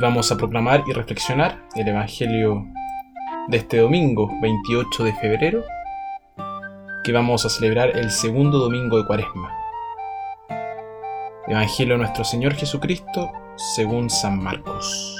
[0.00, 2.66] vamos a proclamar y reflexionar el Evangelio
[3.48, 5.62] de este domingo, 28 de febrero,
[7.04, 9.54] que vamos a celebrar el segundo domingo de Cuaresma.
[11.46, 13.30] Evangelio de nuestro Señor Jesucristo
[13.74, 15.16] según San Marcos.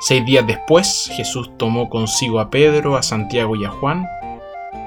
[0.00, 4.06] Seis días después, Jesús tomó consigo a Pedro, a Santiago y a Juan,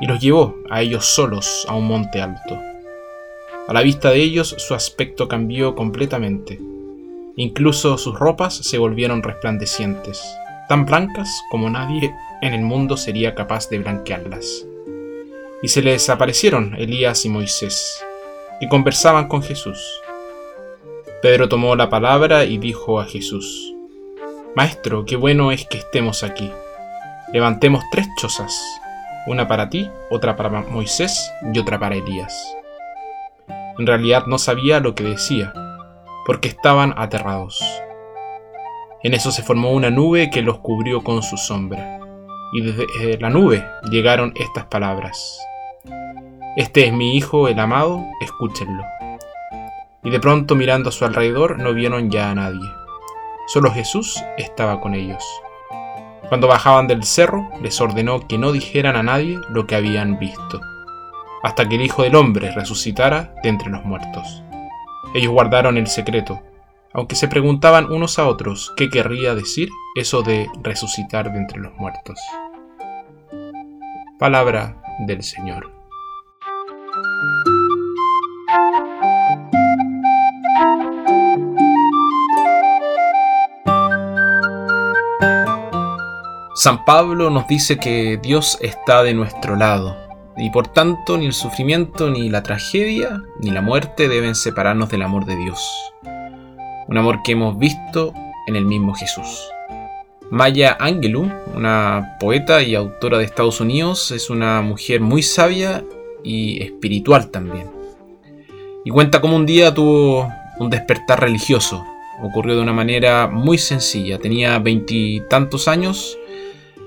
[0.01, 2.59] y los llevó a ellos solos a un monte alto.
[3.67, 6.59] A la vista de ellos su aspecto cambió completamente.
[7.37, 10.23] Incluso sus ropas se volvieron resplandecientes,
[10.69, 14.65] tan blancas como nadie en el mundo sería capaz de blanquearlas.
[15.61, 18.01] Y se les aparecieron Elías y Moisés,
[18.61, 19.79] y conversaban con Jesús.
[21.21, 23.73] Pedro tomó la palabra y dijo a Jesús,
[24.55, 26.49] Maestro, qué bueno es que estemos aquí.
[27.33, 28.57] Levantemos tres chozas,
[29.27, 32.55] una para ti, otra para Moisés y otra para Elías.
[33.77, 35.51] En realidad no sabía lo que decía,
[36.25, 37.63] porque estaban aterrados.
[39.03, 41.99] En eso se formó una nube que los cubrió con su sombra,
[42.53, 45.39] y desde eh, la nube llegaron estas palabras.
[46.57, 48.83] Este es mi Hijo el amado, escúchenlo.
[50.03, 52.69] Y de pronto mirando a su alrededor no vieron ya a nadie.
[53.47, 55.23] Solo Jesús estaba con ellos.
[56.29, 60.59] Cuando bajaban del cerro, les ordenó que no dijeran a nadie lo que habían visto
[61.45, 64.43] hasta que el Hijo del Hombre resucitara de entre los muertos.
[65.15, 66.41] Ellos guardaron el secreto,
[66.91, 71.73] aunque se preguntaban unos a otros qué querría decir eso de resucitar de entre los
[71.75, 72.19] muertos.
[74.19, 75.71] Palabra del Señor.
[86.55, 90.04] San Pablo nos dice que Dios está de nuestro lado
[90.37, 95.01] y por tanto ni el sufrimiento, ni la tragedia, ni la muerte deben separarnos del
[95.01, 95.59] amor de Dios.
[96.87, 98.13] Un amor que hemos visto
[98.47, 99.49] en el mismo Jesús.
[100.29, 105.83] Maya Angelou, una poeta y autora de Estados Unidos, es una mujer muy sabia
[106.23, 107.69] y espiritual también.
[108.83, 111.83] Y cuenta cómo un día tuvo un despertar religioso.
[112.21, 114.19] Ocurrió de una manera muy sencilla.
[114.19, 116.17] Tenía veintitantos años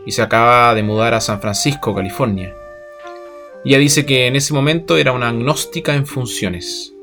[0.07, 2.55] y se acaba de mudar a San Francisco, California.
[3.65, 6.95] Ella dice que en ese momento era una agnóstica en funciones.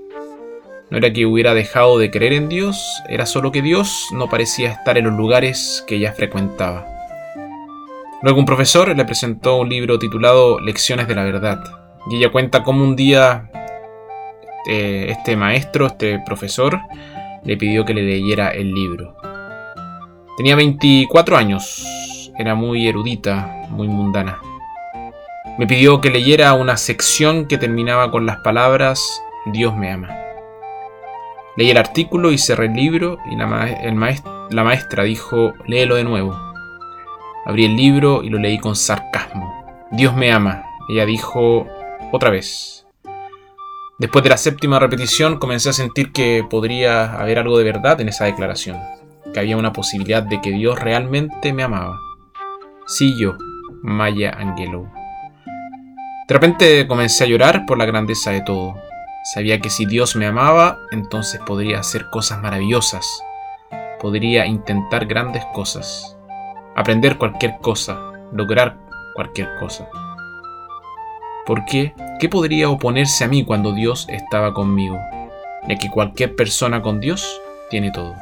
[0.90, 4.72] No era que hubiera dejado de creer en Dios, era solo que Dios no parecía
[4.72, 6.86] estar en los lugares que ella frecuentaba.
[8.22, 11.64] Luego un profesor le presentó un libro titulado Lecciones de la Verdad,
[12.10, 13.50] y ella cuenta cómo un día
[14.66, 16.80] este, este maestro, este profesor,
[17.44, 19.16] le pidió que le leyera el libro.
[20.38, 24.40] Tenía 24 años, era muy erudita, muy mundana.
[25.58, 30.10] Me pidió que leyera una sección que terminaba con las palabras Dios me ama.
[31.56, 33.48] Leí el artículo y cerré el libro y la,
[34.50, 36.36] la maestra dijo, léelo de nuevo.
[37.46, 39.88] Abrí el libro y lo leí con sarcasmo.
[39.92, 40.66] Dios me ama.
[40.90, 41.68] Ella dijo
[42.12, 42.86] otra vez.
[43.98, 48.10] Después de la séptima repetición comencé a sentir que podría haber algo de verdad en
[48.10, 48.78] esa declaración,
[49.34, 51.98] que había una posibilidad de que Dios realmente me amaba.
[52.88, 53.38] Sí yo,
[53.84, 54.95] Maya Angelou.
[56.28, 58.76] De repente comencé a llorar por la grandeza de todo.
[59.36, 63.06] Sabía que si Dios me amaba, entonces podría hacer cosas maravillosas.
[64.02, 66.18] Podría intentar grandes cosas.
[66.76, 68.00] Aprender cualquier cosa.
[68.34, 68.76] Lograr
[69.14, 69.88] cualquier cosa.
[71.46, 71.94] ¿Por qué?
[72.20, 74.98] ¿Qué podría oponerse a mí cuando Dios estaba conmigo?
[75.70, 78.16] Ya que cualquier persona con Dios tiene todo.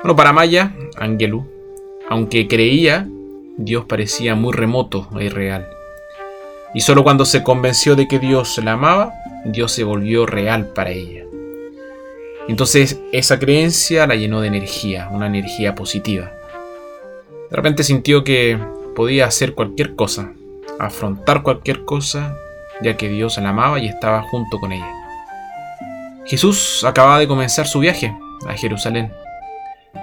[0.00, 1.44] Bueno, para Maya, Angelu,
[2.08, 3.08] aunque creía,
[3.56, 5.66] Dios parecía muy remoto e irreal.
[6.74, 9.14] Y solo cuando se convenció de que Dios la amaba,
[9.44, 11.24] Dios se volvió real para ella.
[12.48, 16.32] Entonces esa creencia la llenó de energía, una energía positiva.
[17.50, 18.58] De repente sintió que
[18.94, 20.32] podía hacer cualquier cosa,
[20.78, 22.36] afrontar cualquier cosa,
[22.82, 24.92] ya que Dios la amaba y estaba junto con ella.
[26.26, 28.14] Jesús acababa de comenzar su viaje
[28.48, 29.12] a Jerusalén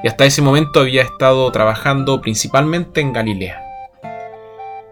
[0.03, 3.61] y hasta ese momento había estado trabajando principalmente en Galilea.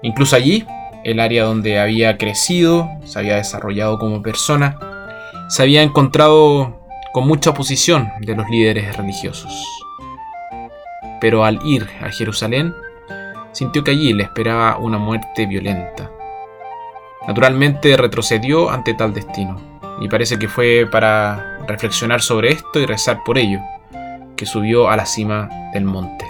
[0.01, 0.65] Incluso allí
[1.03, 4.77] el área donde había crecido, se había desarrollado como persona,
[5.47, 6.79] se había encontrado
[7.13, 9.51] con mucha oposición de los líderes religiosos.
[11.21, 12.73] Pero al ir a Jerusalén,
[13.51, 16.11] sintió que allí le esperaba una muerte violenta.
[17.27, 19.59] Naturalmente retrocedió ante tal destino,
[20.01, 23.59] y parece que fue para reflexionar sobre esto y rezar por ello,
[24.35, 26.25] que subió a la cima del monte.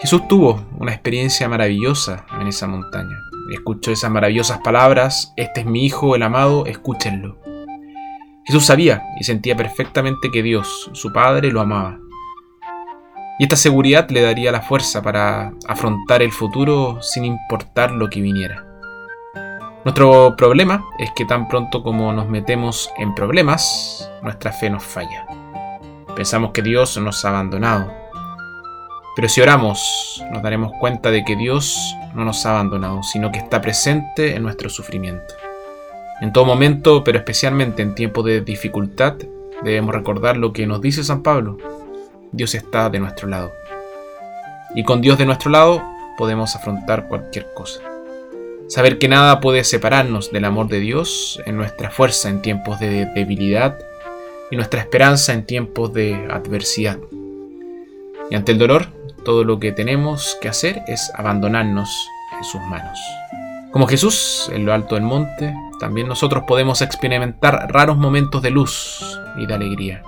[0.00, 3.16] Jesús tuvo una experiencia maravillosa en esa montaña
[3.54, 7.38] escuchó esas maravillosas palabras, este es mi Hijo, el amado, escúchenlo.
[8.44, 11.98] Jesús sabía y sentía perfectamente que Dios, su Padre, lo amaba.
[13.38, 18.20] Y esta seguridad le daría la fuerza para afrontar el futuro sin importar lo que
[18.20, 18.66] viniera.
[19.84, 25.26] Nuestro problema es que tan pronto como nos metemos en problemas, nuestra fe nos falla.
[26.14, 28.01] Pensamos que Dios nos ha abandonado.
[29.14, 33.38] Pero si oramos, nos daremos cuenta de que Dios no nos ha abandonado, sino que
[33.38, 35.34] está presente en nuestro sufrimiento.
[36.22, 39.16] En todo momento, pero especialmente en tiempos de dificultad,
[39.62, 41.58] debemos recordar lo que nos dice San Pablo.
[42.30, 43.52] Dios está de nuestro lado.
[44.74, 45.82] Y con Dios de nuestro lado
[46.16, 47.80] podemos afrontar cualquier cosa.
[48.68, 53.04] Saber que nada puede separarnos del amor de Dios en nuestra fuerza en tiempos de
[53.06, 53.78] debilidad
[54.50, 56.98] y nuestra esperanza en tiempos de adversidad.
[58.30, 58.86] Y ante el dolor,
[59.24, 63.00] todo lo que tenemos que hacer es abandonarnos en sus manos.
[63.70, 69.18] Como Jesús en lo alto del monte, también nosotros podemos experimentar raros momentos de luz
[69.38, 70.02] y de alegría.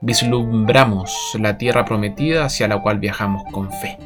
[0.00, 3.98] Vislumbramos la tierra prometida hacia la cual viajamos con fe.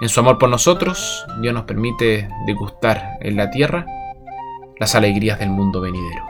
[0.00, 3.84] En su amor por nosotros, Dios nos permite degustar en la tierra
[4.78, 6.24] las alegrías del mundo venidero.